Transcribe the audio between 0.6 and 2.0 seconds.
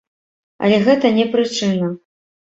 Але гэта не прычына.